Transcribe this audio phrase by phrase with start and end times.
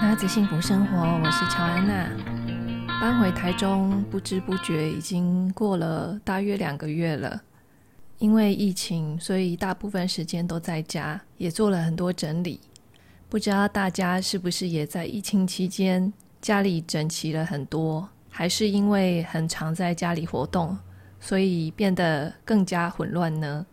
[0.00, 2.08] 娜子幸福生活，我是乔安娜。
[3.00, 7.42] 搬回台中，不知不觉已经过了大约两个月了。
[8.18, 12.60] 因为疫情，所以大部分时间都在家，也做了很多整理。
[13.28, 20.78] 不知道大家是不是也在疫情期间家里整齐了很多，还是因为很常在家里活动，
[21.18, 23.66] 所以变得更加混乱呢？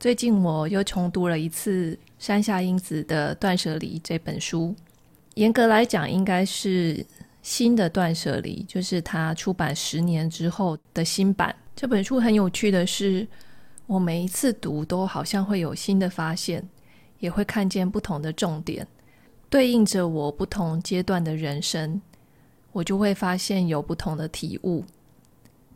[0.00, 4.74] 最近我又重读了一次山下英子的《断舍离》这本书。
[5.34, 7.04] 严格来讲，应该是
[7.40, 11.54] 新的断舍离，就是他出版十年之后的新版。
[11.74, 13.26] 这本书很有趣的是，
[13.86, 16.62] 我每一次读都好像会有新的发现，
[17.18, 18.86] 也会看见不同的重点，
[19.48, 22.00] 对应着我不同阶段的人生，
[22.70, 24.84] 我就会发现有不同的体悟。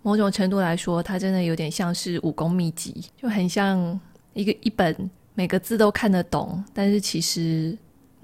[0.02, 3.98] 某种程度来说，它真的有点像是武功秘籍，就很像
[4.34, 7.76] 一个一本每个字都看得懂，但是其实。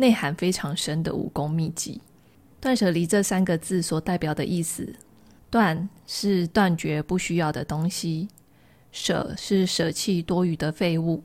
[0.02, 2.00] 内涵非常深的武功秘籍。
[2.60, 4.96] 断舍离这三个字所代表的意思：
[5.48, 8.28] 断是断绝不需要的东西，
[8.90, 11.22] 舍是舍弃多余的废物，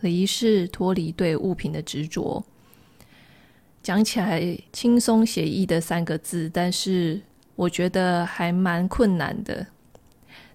[0.00, 2.42] 离是脱离对物品的执着。
[3.82, 7.20] 讲起来轻松写意的三个字，但是
[7.54, 9.66] 我觉得还蛮困难的。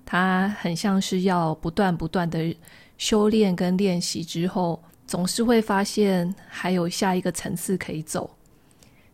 [0.03, 2.55] 它很像是要不断不断的
[2.97, 4.81] 修炼跟练习之后。
[5.07, 8.29] 总是会发现还有下一个层次可以走。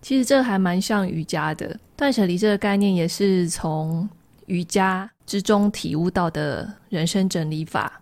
[0.01, 4.09] 其实这还蛮像瑜伽的，断舍离这个概念也是从
[4.47, 8.01] 瑜伽之中体悟到的人生整理法。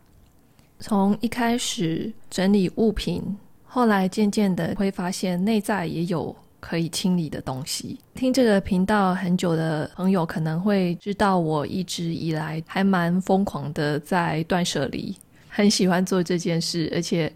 [0.79, 3.21] 从一开始整理物品，
[3.65, 7.99] 后来渐渐的会发现内在也有可以清理的东西。
[8.15, 15.13] 听这个频道很久的朋友可能会知道，我一直以来还蛮疯狂的在断舍离，
[15.49, 17.29] 很喜欢做这件事，而且。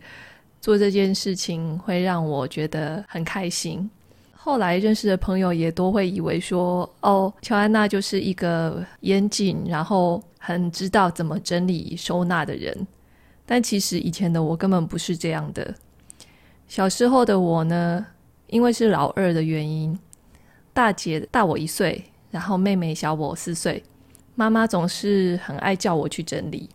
[0.64, 3.90] 做这件事情会让我觉得很开心。
[4.32, 12.88] 后来认识的朋友也都会以为说：“哦，乔安娜就是一个严谨，然后很知道怎么整理收纳的人。”
[13.46, 15.76] 但其实以前的我根本不是这样的。
[16.70, 18.06] 小时候的我呢，
[18.48, 20.00] 因为是老二的原因，
[20.72, 23.84] 大姐大我一岁，然后妹妹小我四岁，
[24.36, 26.70] 妈妈总是很爱叫我去整理。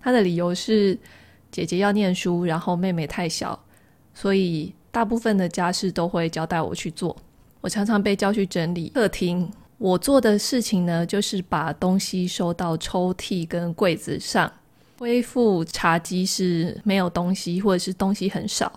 [0.00, 0.98] 她的理由是，
[1.52, 3.56] 姐姐要念书，然后妹妹太小，
[4.12, 7.14] 所以大部分的家事都会交代我去做。
[7.60, 9.48] 我常常被叫去整理客厅。
[9.78, 14.50] 我做的事情呢，就是把东西收到抽屉跟柜子上，
[14.98, 18.72] 恢复茶几是没有东西，或者是东西很少，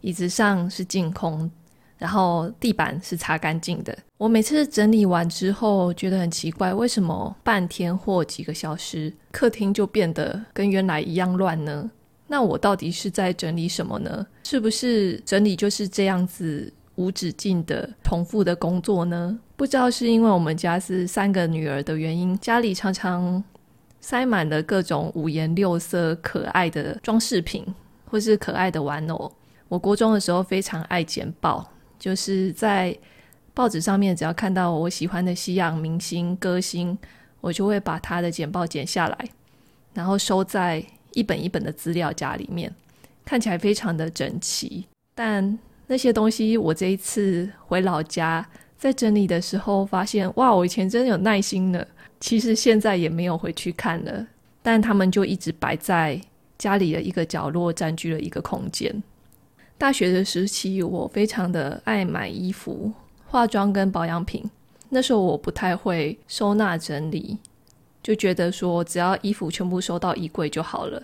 [0.00, 1.50] 椅子上是净空，
[1.98, 3.96] 然后地板是擦干净的。
[4.16, 11.90] 我每次整理完之后，觉得很奇怪，为什么半天或几个小时，客厅就变得跟原来一样乱呢？
[12.28, 14.26] 那我到底是在整理什么呢？
[14.42, 19.38] 是不是整理就是这样子无止境的重复的工作呢？
[19.54, 23.42] 不知道是因为我们家是三个女儿的原因，家里常常
[24.00, 27.64] 塞满了各种五颜六色、可爱的装饰品，
[28.10, 29.32] 或是可爱的玩偶。
[29.68, 31.64] 我国中的时候非常爱剪报，
[31.98, 32.96] 就是在
[33.54, 36.98] 报纸上面只要看到我喜欢的西洋明星、歌星，
[37.40, 39.18] 我就会把他的剪报剪下来，
[39.94, 40.84] 然后收在。
[41.16, 42.70] 一本一本的资料夹里面，
[43.24, 44.84] 看起来非常的整齐。
[45.14, 48.46] 但那些东西，我这一次回老家
[48.76, 51.82] 在整理的时候，发现哇，我以前真的有耐心呢。
[52.20, 54.26] 其实现在也没有回去看了，
[54.62, 56.20] 但他们就一直摆在
[56.58, 59.02] 家里的一个角落，占据了一个空间。
[59.78, 62.92] 大学的时期，我非常的爱买衣服、
[63.26, 64.44] 化妆跟保养品。
[64.90, 67.38] 那时候我不太会收纳整理。
[68.06, 71.02] 就觉得说，只要衣服全部收到衣柜就好了。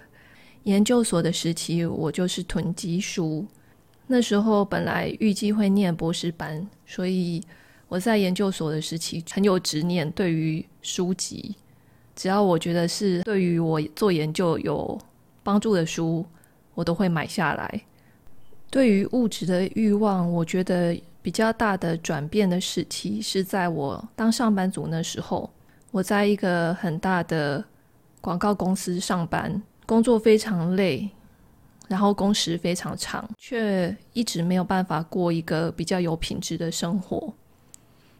[0.62, 3.44] 研究所的时期，我就是囤积书。
[4.06, 7.42] 那时候本来预计会念博士班，所以
[7.88, 11.56] 我在研究所的时期很有执念，对于书籍，
[12.14, 14.96] 只要我觉得是对于我做研究有
[15.42, 16.24] 帮助的书，
[16.72, 17.82] 我都会买下来。
[18.70, 25.50] 对于物质的欲望，我觉得比较大的转变的时期是在我当上班族那时候。
[25.92, 27.62] 我在一个很大的
[28.22, 31.06] 广告公司上班，工作非常累，
[31.86, 37.34] 然后工时非常长，却一直没有办法过一个比较有品质的生活。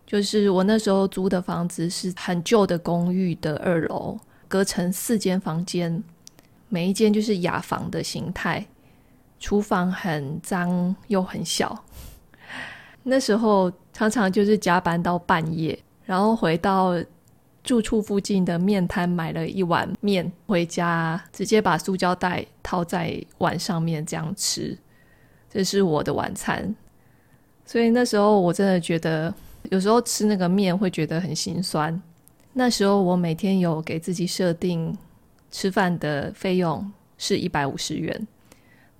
[0.06, 6.04] 就是我那时候租的房子是很旧的公寓的二楼，隔成四间房间，
[6.68, 8.66] 每一间就是雅房的形态，
[9.40, 11.82] 厨房很脏又很小。
[13.02, 16.94] 那时候常常就是加班到半夜，然后回到。
[17.64, 24.76] 住处附近的面摊买了一碗面回家，直接把塑胶袋套在碗上面这样吃，
[25.48, 26.74] 这是我的晚餐。
[27.64, 29.32] 所以那时候我真的觉得，
[29.70, 32.00] 有时候吃那个面会觉得很心酸。
[32.52, 34.96] 那时候我每天有给自己设定
[35.50, 38.26] 吃饭的费用是一百五十元。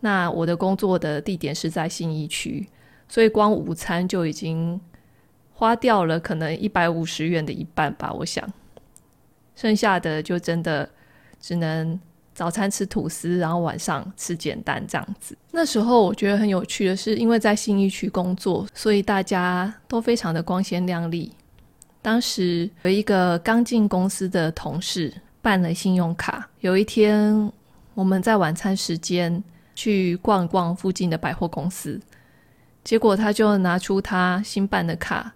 [0.01, 2.67] 那我的工作的地点是在信义区，
[3.09, 4.81] 所以光午餐就已经
[5.63, 8.45] 花掉了可能一百五十元的一半吧，我想。
[9.55, 10.89] 剩下的就真的
[11.41, 12.01] 只能
[12.35, 15.39] 早餐吃吐司，然后晚上吃简单这样子。
[15.53, 21.31] 那时候我觉得很有趣的是，因为在信义区工作，所以大家都非常的光鲜亮丽。
[22.03, 27.53] 当时有一个刚进公司的同事办了信用卡，有一天
[27.95, 29.41] 我们在晚餐时间
[29.77, 32.01] 去逛逛附近的百货公司，
[32.83, 35.33] 结果他就拿出他新办的卡，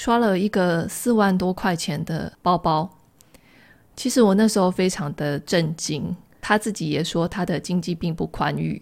[0.00, 2.88] 刷了一个四万多块钱的包包。
[3.94, 8.80] 其实我那时候非常的震惊，他自己也说他的经济并不宽裕，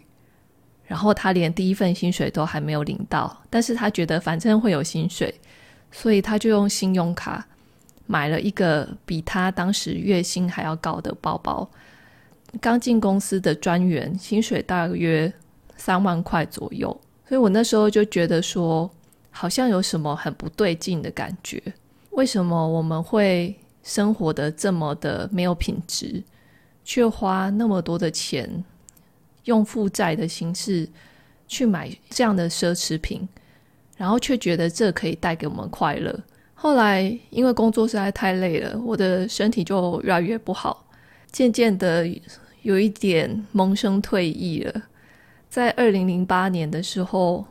[0.84, 5.34] 然后他连第一份薪水都还没有领到，但是他觉得反正会有薪水，
[5.90, 7.44] 所以他就用信用卡
[8.06, 11.68] 买了一个比他当时月薪还要高的包包。
[12.60, 15.32] 刚进公司的专员，薪水大约
[15.76, 16.88] 三万块左右，
[17.28, 18.88] 所以我那时候就觉得说，
[19.30, 21.62] 好像有什么很不对劲的感觉，
[22.10, 23.56] 为什么我们会？
[23.84, 26.22] 生活的这么的没有品质，
[26.84, 28.62] 却花那么多的钱，
[29.44, 30.86] 用负债的形式
[31.46, 33.26] 去买这样的奢侈品，
[33.96, 36.14] 然后却觉得这可以带给我们快乐。
[36.52, 40.84] 后来因为工作实在太累了，我的身体就越来越不好，
[41.32, 42.06] 渐渐的
[42.60, 44.82] 有一点萌生退役了。
[45.48, 47.46] 在二零零八年的时候。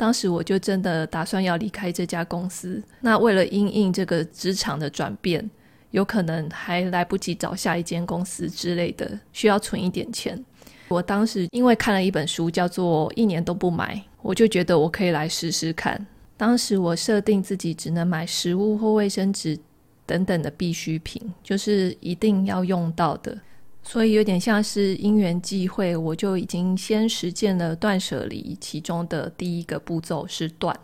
[0.00, 5.50] 当时我就真的打算要离开这家公司，那为了因应这个职场的转变。
[5.90, 10.42] 有可能还来不及找下一间公司之类的，需要存一点钱。
[10.86, 16.06] 我当时因为看了一本书，叫做《一年都不买》，我就觉得我可以来试试看。
[16.36, 19.58] 当时我设定自己只能买食物或卫生纸
[20.06, 23.36] 等等的必需品，就是一定要用到的。
[23.82, 30.78] 所以有点像是因缘际会，我就已经先实践了断舍离，其中的第一个步骤是断，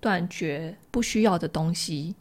[0.00, 2.14] 断绝不需要的东西。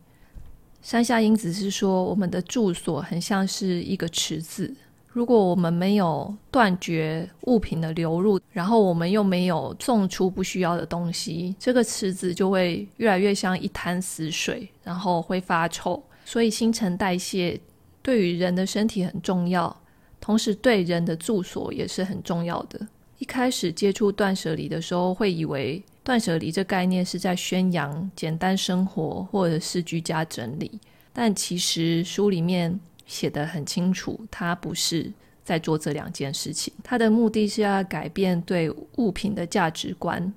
[0.82, 4.74] 山下英子是说，我们的住所很像是一个池子，
[5.08, 16.02] 如果我们没有断绝物品的流入，然后我们又没有送出不需要的东西，这个池子就会越来越像一滩死水，然后会发臭。
[16.24, 17.60] 所以新陈代谢
[18.08, 19.82] 对于人的身体很重要，
[20.22, 22.88] 同时对人的住所也是很重要的。
[23.18, 25.84] 一开始接触断舍离的时候，会以为。
[26.06, 30.80] 断舍离这概念是在宣扬简单生活，或者是居家整理，
[31.12, 35.12] 但其实书里面写得很清楚，它不是
[35.44, 36.74] 在做这两件事情。
[36.82, 40.34] 它的目的是要改变对物品的价值观，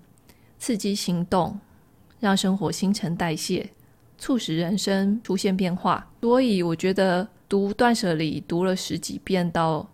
[0.58, 1.56] 刺激行动，
[2.18, 3.70] 让生活新陈代谢，
[4.18, 6.10] 促使人生出现变化。
[6.20, 9.86] 所以我觉得读断舍离读了十几遍到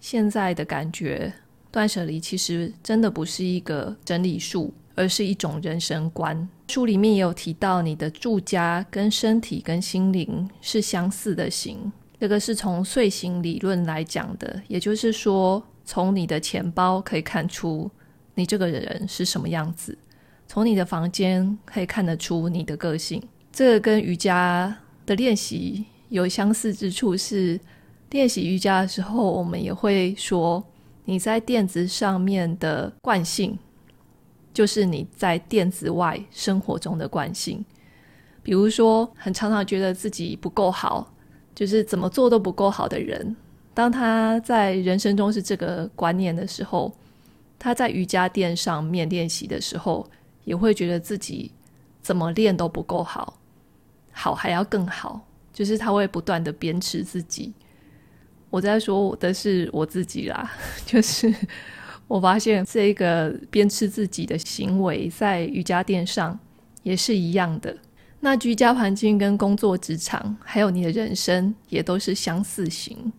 [0.00, 1.30] 现在的感觉，
[1.70, 4.72] 断舍离其实真的不是一个整理术。
[4.96, 6.46] 而是一种人生观。
[6.68, 11.90] 书里面也有提到，你的住家跟身体跟心灵是相似的形。
[12.18, 17.90] 这个是从碎形理论来讲的，也就是说，从你的钱包可以看出
[18.34, 19.96] 你这个人是什么样子，
[20.46, 23.22] 从你的房间可以看得出你的个性。
[23.50, 24.76] 这个跟瑜伽
[25.06, 27.58] 的练习有相似之处是，
[28.10, 30.62] 练习瑜伽的时候，我们也会说
[31.06, 33.58] 你在垫子上面的惯性。
[34.52, 37.64] 就是你在垫子外生活中的惯性，
[38.42, 41.08] 比如说，很常常觉得自己不够好，
[41.54, 43.34] 就是怎么做都不够好的人，
[43.72, 46.92] 当他在人生中是这个观念的时候，
[47.60, 50.04] 他在瑜伽垫上面练习的时候，
[50.44, 51.52] 也会觉得自己
[52.02, 53.38] 怎么练都不够好，
[54.10, 55.24] 好还要更好，
[55.60, 57.52] 就是他会不断的鞭笞自己。
[58.48, 60.50] 我在说的是我自己啦，
[60.86, 61.30] 就是。
[62.08, 66.36] 我发现这个鞭笞自己的行为，在瑜伽垫上
[66.82, 67.76] 也是一样的。
[68.20, 73.12] 那居家环境跟工作职场，还有你的人生，也都是相似型。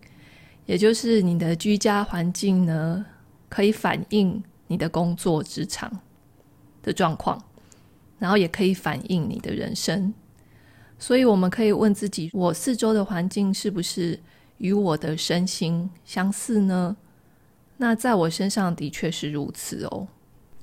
[0.66, 3.06] 也就是你的居家环境呢，
[3.48, 6.00] 可以反映你的工作职场
[6.82, 7.42] 的状况，
[8.18, 10.12] 然后也可以反映你的人生。
[11.02, 14.16] 所以我们可以问自己：我四周的环境是不是
[14.58, 16.96] 与我的身心相似呢？
[17.78, 20.06] 那在我身上的确是如此哦。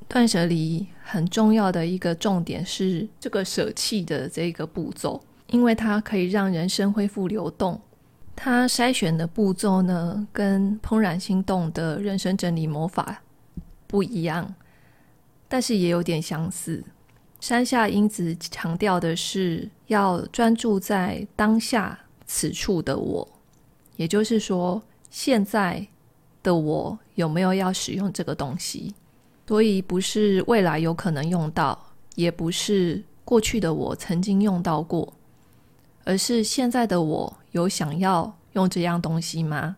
[0.08, 7.77] 断舍离很重要的一个重点是这个舍弃的这个步骤，因为它可以让人生恢复流动。
[8.34, 13.22] 它筛选的步骤呢，跟怦然心动的人生整理魔法
[13.88, 14.55] 不一样。
[15.50, 16.81] 但是也有点相似。
[17.41, 23.27] 山下英子强调的是要专注在当下此处的我，
[23.98, 24.81] 也就是说，
[25.12, 25.86] 现在
[26.41, 28.96] 的我有没有要使用这个东西？
[29.48, 31.77] 所以不是未来有可能用到，
[32.13, 35.12] 也不是过去的我曾经用到过，
[36.03, 39.75] 而是现在的我有想要用这样东西吗？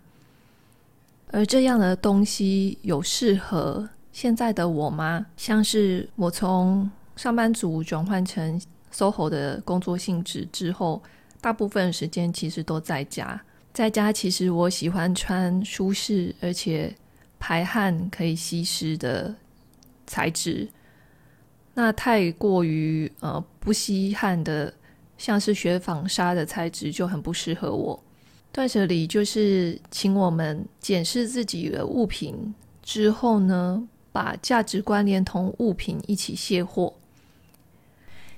[1.31, 5.25] 而这样的东西有适合现在的我吗？
[5.37, 8.61] 像是我从上班族转换成
[8.93, 11.01] SOHO 的工作性质之后，
[11.39, 13.41] 大部分时间其实都在家。
[13.73, 16.93] 在家其实我喜欢穿舒适而且
[17.39, 19.33] 排汗可以吸湿的
[20.05, 20.67] 材质。
[21.73, 24.73] 那太过于呃不吸汗的，
[25.17, 27.97] 像是雪纺纱的材质就很不适合我。
[28.51, 33.81] 断舍离就是请我们检视自己的物品之后呢，
[34.11, 36.93] 把价值观连同物品一起卸货。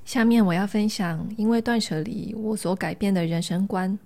[0.06, 3.98] 下面我要分享，因为断舍离我所改变的人生观。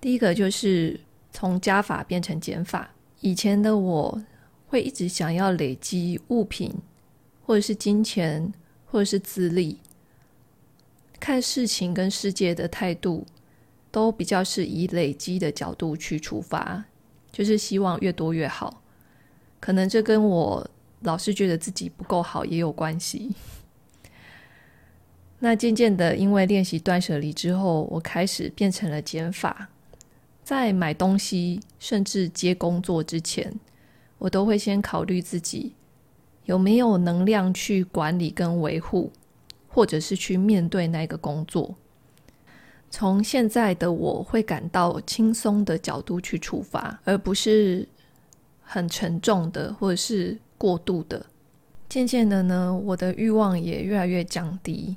[0.00, 0.98] 第一个就是
[1.32, 2.90] 从加法变成减法。
[3.20, 4.22] 以前的我
[4.68, 6.72] 会一直想要累积物品，
[7.44, 8.52] 或者是金钱，
[8.86, 9.78] 或者是资历，
[11.18, 13.26] 看事情跟世界的态度。
[13.92, 16.84] 都比较是以累积的角度去出发，
[17.32, 18.82] 就是希望越多越好。
[19.58, 23.32] 可能这跟我老是觉得自己不够好也有关系。
[25.38, 29.68] 那渐渐的，因为练习断舍离之后，我开始变成了减法。
[30.42, 33.52] 在买东西甚至接工作之前，
[34.18, 35.74] 我都会先考虑自己
[36.44, 39.12] 有没有能量去管理跟维护，
[39.68, 41.74] 或者是去面对那个工作。
[42.88, 47.86] 从现在的我会感到轻松的角度去出发，而不是
[48.62, 51.26] 很沉重的或者是过度的。
[51.88, 54.96] 渐渐的呢，我的欲望也越来越降低，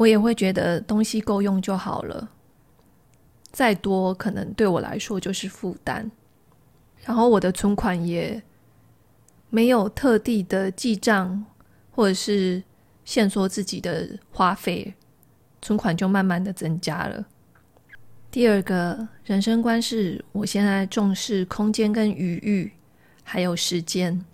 [0.00, 2.30] 我也会觉得东西够用就好了，
[3.52, 6.10] 再多可能对我来说就是负担。
[7.04, 8.42] 然后我的存款也
[9.50, 11.44] 没有特地的记账，
[11.90, 12.62] 或者是
[13.04, 14.94] 限缩自己的花费。
[15.60, 17.22] 存款就慢慢的增加了。
[18.30, 22.72] 第二个人生观是我现在重视空间跟余裕，
[23.22, 24.24] 还有时间。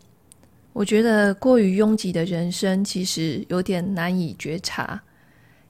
[0.73, 5.03] 我觉得过于拥挤的人生其实有点难以觉察，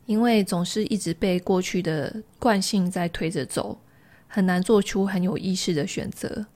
[0.07, 3.79] 因为总是一直被过去的惯性在推着走，
[4.27, 6.47] 很难做出很有意识的选择。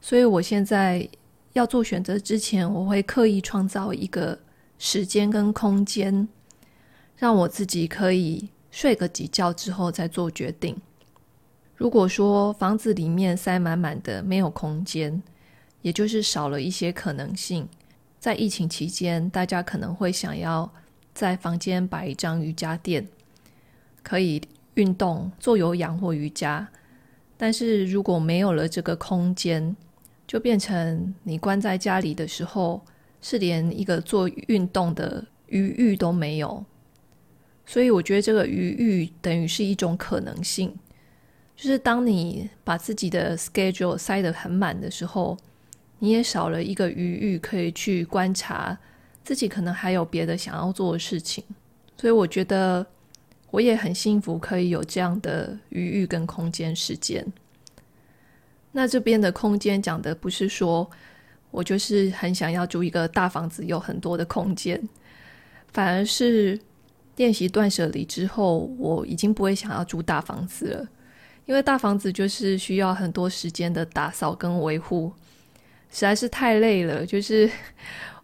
[0.00, 1.08] 所以我现在
[1.52, 4.38] 要做选择之前，我会刻意创造一个
[4.78, 6.28] 时间跟空间。
[7.16, 10.74] 让我自己可以睡个几觉之后再做决定。
[11.76, 15.22] 如果说房子里面塞满满的没有空间，
[15.82, 17.68] 也就是少了一些可能性。
[18.18, 20.72] 在疫情期间，大家可能会想要
[21.12, 23.06] 在房间摆一张瑜伽垫，
[24.02, 24.40] 可以
[24.74, 26.68] 运动、做有氧或瑜伽。
[27.36, 29.74] 但是如果没有了这个空间，
[30.26, 32.82] 就变成你关在家里的时候，
[33.20, 36.64] 是连一个做运动的余裕都没有。
[37.66, 40.74] 所以我觉得这个余裕等于是一种可能性，
[41.56, 45.38] 就是当你把自己的 schedule 塞得很满的时候，
[45.98, 48.78] 你也少了一个余裕可以去观察
[49.24, 51.42] 自己可能还有别的想要做的事情。
[51.96, 52.86] 所以我觉得
[53.50, 57.26] 我也很幸福，可以有这样的余裕跟空间时间。
[58.72, 60.88] 那这边的空间讲的不是说
[61.50, 64.80] 我就是很想要住一个大房子，有很多的空间，
[65.72, 66.60] 反而是。
[67.16, 70.88] 练习断舍离之后，我已经不会想要住大房子了，
[71.44, 75.12] 因为大房子就是需要很多时间的打扫跟维护，
[75.90, 77.04] 实在是太累了。
[77.04, 77.50] 就是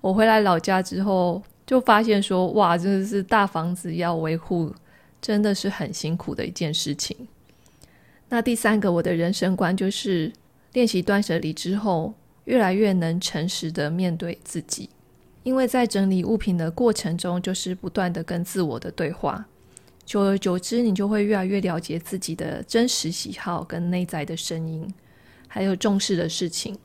[0.06, 4.72] 我回来老家之后，就发现说，哇，真的是大房子要维护，
[5.20, 7.16] 真的是很辛苦的一件事情。
[8.28, 10.32] 那第三个，我的人生观就是
[10.74, 14.88] 练习断舍离之后，越来越能诚实的面对自己。
[15.42, 19.44] 因为在整理物品的过程中，就是不断的跟自我的对话，
[20.04, 24.88] 久而久之，你就会越来越了解自己的真实喜好跟内在的声音，
[25.48, 26.78] 还有重视的事情。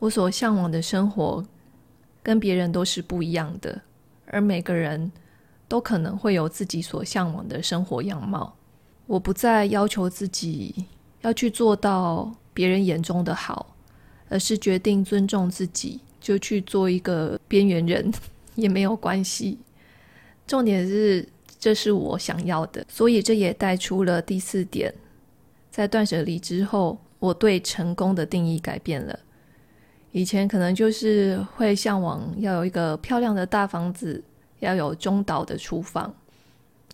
[0.00, 1.44] 我所向往的生活
[2.22, 3.80] 跟别人都是不一样的，
[4.26, 5.10] 而每个人
[5.66, 8.54] 都可能会有自己所向往的生活样貌。
[9.06, 10.86] 我不再要求自己
[11.22, 13.74] 要去做到别人眼中的好，
[14.28, 16.00] 而是决定尊重自己。
[16.20, 18.12] 就去做一个边缘人
[18.56, 19.56] 也没有关系，
[20.48, 21.26] 重点是
[21.60, 24.92] 这是我想要的，所以这也带出了第四点，
[25.70, 29.18] 在断舍离之后，我对成功的定义改变了，
[30.18, 34.20] 以前可能就是会向往要有一个漂亮的大房子，
[34.58, 36.12] 要有中岛的厨房，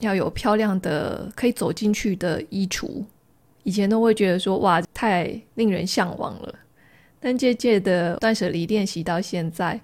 [0.01, 3.03] 要有漂亮的可以走进去的衣橱。
[3.63, 6.55] 以前都会觉得说哇，太令人向往了。
[7.19, 9.81] 但渐渐的断舍离练习到现在，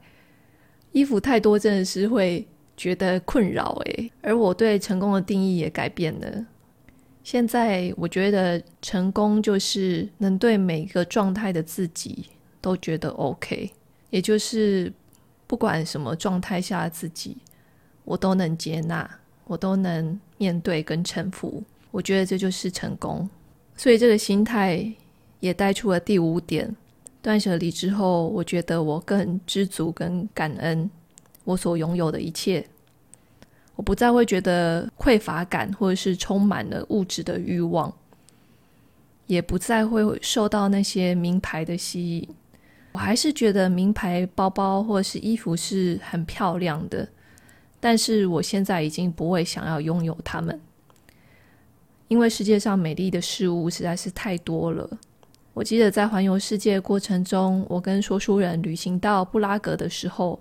[0.92, 4.12] 衣服太多真的是会觉得困扰诶。
[4.20, 6.44] 而我对成功的定义也改变了。
[7.25, 12.26] 现在我觉得成功就是能对每个状态的自己
[12.60, 13.70] 都觉得 OK，
[14.10, 14.92] 也就是
[15.46, 17.36] 不管什么状态下自己，
[18.04, 19.08] 我都能接纳，
[19.46, 21.62] 我都能面对跟臣服。
[21.90, 23.28] 我觉得这就是成功。
[23.76, 24.92] 所以这个心态
[25.40, 26.76] 也带出了第五点：
[27.22, 30.90] 断舍离之后，我觉得我更知足跟感恩
[31.44, 32.64] 我所拥有的一切。
[33.74, 37.90] 我不再会觉得匮乏感，或者是充满了物质的欲望，
[39.26, 42.28] 也不再会受到那些名牌的吸引。
[42.92, 47.09] 我还是觉得名牌包包或是衣服是很漂亮的，
[47.78, 50.61] 但是我现在已经不会想要拥有它们，
[52.09, 54.88] 因为世界上美丽的事物实在是太多了。
[55.54, 60.40] 我记得在环游世界过程中，我跟说书人旅行到布拉格的时候。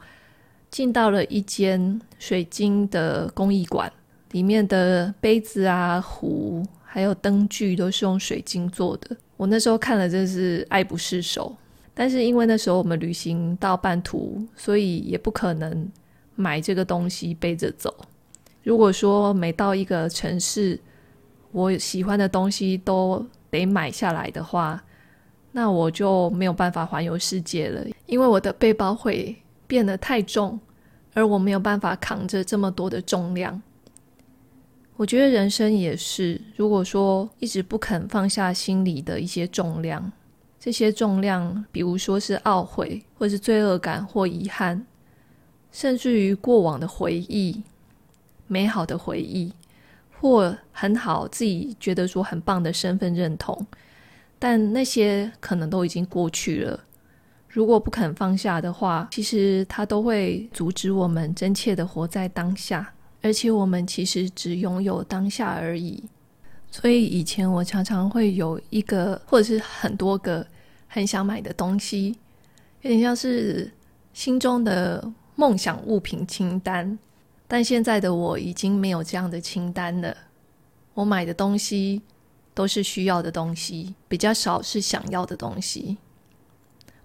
[0.72, 3.92] 进到了一间水晶的工艺馆，
[4.34, 9.18] 里面的杯子啊、壶，还有灯具都是用水晶做的。
[9.36, 11.58] 我那时候看了真是爱不释手。
[12.00, 15.86] 但是因为那时候我们旅行到半途，所以也不可能
[16.34, 17.94] 买这个东西背着走。
[18.64, 20.80] 如果说每到一个城市，
[21.52, 24.82] 我喜欢的东西都得买下来的话，
[25.52, 29.36] 那我就没有办法环游世界了，因为我的背包会
[29.68, 30.58] 变得太重，
[31.14, 33.62] 而我没有办法扛着这么多的重量。
[34.96, 40.10] 我觉得人生也是，如果说一直不肯放下心里的一些重量，
[40.60, 44.86] 这些重量，比如说是懊悔，或是罪恶感，或遗憾，
[45.72, 47.64] 甚至于过往的回忆、
[48.48, 49.54] 美好的回忆，
[50.20, 53.66] 或很好自己觉得说很棒的身份认同，
[54.38, 56.84] 但那些可能都已经过去了。
[57.48, 66.04] 如果不肯放下的话，其实它都会阻止我们真切的活在当下，而且我们其实只拥有当下而已。
[66.72, 70.46] 所以以前我常常会有一个或者是很多个
[70.88, 72.16] 很想买的东西，
[72.82, 73.72] 有点像是
[74.14, 76.98] 心中的梦想物品清单。
[77.48, 80.16] 但现在的我已经没有这样的清单了，
[80.94, 82.00] 我买的东西
[82.54, 85.98] 都是需要的东西，比较少是想要的东西。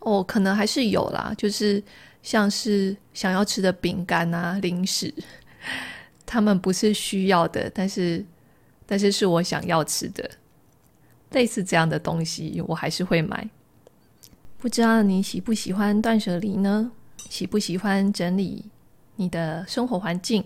[0.00, 1.82] 哦，可能还是有啦，就是
[2.22, 5.12] 像是想要吃的饼干啊、零食，
[6.26, 8.22] 他们不是需要的，但是
[8.86, 10.30] 但是是我想要吃的，
[11.30, 13.48] 类似这样的东西，我还是会买。
[14.58, 16.90] 不知道你喜不喜欢断舍离呢？
[17.28, 18.64] 喜不喜欢整理
[19.16, 20.44] 你的生活环境？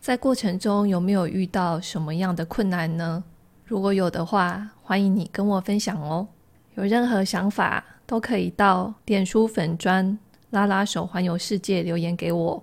[0.00, 3.22] 在过程中有没有遇到什么样的困难呢？
[3.64, 6.26] 如果有的话，欢迎你跟我分享哦。
[6.74, 10.18] 有任何想法，都可以到脸书粉专
[10.50, 12.62] 拉拉手环游世界留言给我。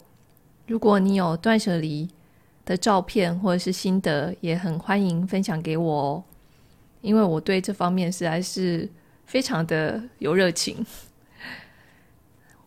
[0.65, 2.09] 如果你有断舍离
[2.67, 6.23] 的照片或者是心得，也很欢迎分享给我哦。
[7.01, 8.87] 因为我对这方面实在是
[9.25, 10.85] 非常的有热情。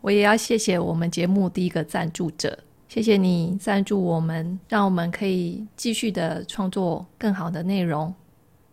[0.01, 8.11] 我也要谢谢我们节目第一个赞助者，谢谢你赞助我们，让我们可以继续的创作更好的内容。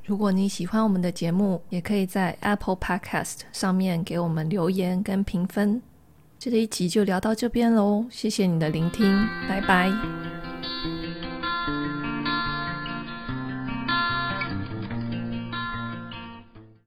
[0.05, 5.83] 如果你喜欢我们的节目，也可以在 Apple Podcast 上面给我们留言跟评分。
[6.39, 9.13] 这一集就聊到这边喽，谢谢你的聆听，
[9.47, 10.48] 拜拜。